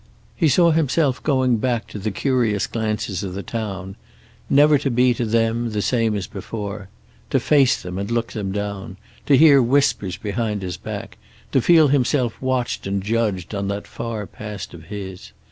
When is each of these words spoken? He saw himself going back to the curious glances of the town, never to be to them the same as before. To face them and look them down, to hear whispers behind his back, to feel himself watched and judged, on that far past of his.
He 0.35 0.47
saw 0.49 0.71
himself 0.71 1.21
going 1.21 1.57
back 1.57 1.85
to 1.89 1.99
the 1.99 2.09
curious 2.09 2.65
glances 2.65 3.21
of 3.21 3.35
the 3.35 3.43
town, 3.43 3.95
never 4.49 4.79
to 4.79 4.89
be 4.89 5.13
to 5.13 5.25
them 5.25 5.73
the 5.73 5.81
same 5.83 6.15
as 6.15 6.25
before. 6.25 6.89
To 7.29 7.39
face 7.39 7.79
them 7.79 7.99
and 7.99 8.09
look 8.09 8.31
them 8.33 8.51
down, 8.51 8.97
to 9.27 9.37
hear 9.37 9.61
whispers 9.61 10.17
behind 10.17 10.63
his 10.63 10.75
back, 10.77 11.19
to 11.51 11.61
feel 11.61 11.89
himself 11.89 12.41
watched 12.41 12.87
and 12.87 13.03
judged, 13.03 13.53
on 13.53 13.67
that 13.67 13.85
far 13.85 14.25
past 14.25 14.73
of 14.73 14.85
his. 14.85 15.33